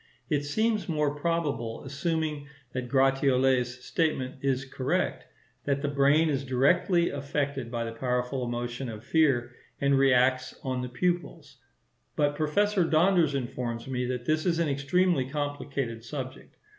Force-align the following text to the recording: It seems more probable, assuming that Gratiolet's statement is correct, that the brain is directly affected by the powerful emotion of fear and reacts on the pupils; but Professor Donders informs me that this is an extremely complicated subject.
It 0.31 0.43
seems 0.45 0.89
more 0.89 1.13
probable, 1.13 1.83
assuming 1.83 2.47
that 2.73 2.89
Gratiolet's 2.89 3.85
statement 3.85 4.37
is 4.41 4.65
correct, 4.65 5.25
that 5.65 5.83
the 5.83 5.87
brain 5.89 6.27
is 6.27 6.43
directly 6.43 7.11
affected 7.11 7.69
by 7.69 7.83
the 7.85 7.91
powerful 7.91 8.43
emotion 8.43 8.89
of 8.89 9.03
fear 9.03 9.51
and 9.79 9.95
reacts 9.99 10.59
on 10.63 10.81
the 10.81 10.89
pupils; 10.89 11.57
but 12.15 12.35
Professor 12.35 12.83
Donders 12.83 13.35
informs 13.35 13.87
me 13.87 14.07
that 14.07 14.25
this 14.25 14.47
is 14.47 14.57
an 14.57 14.67
extremely 14.69 15.29
complicated 15.29 16.03
subject. 16.03 16.55